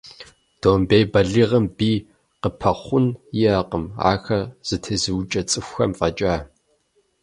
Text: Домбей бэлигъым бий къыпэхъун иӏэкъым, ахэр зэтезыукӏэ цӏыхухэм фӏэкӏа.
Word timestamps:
Домбей 0.61 1.03
бэлигъым 1.11 1.65
бий 1.77 1.97
къыпэхъун 2.41 3.05
иӏэкъым, 3.45 3.85
ахэр 4.11 4.43
зэтезыукӏэ 4.67 5.41
цӏыхухэм 5.49 5.91
фӏэкӏа. 5.97 6.35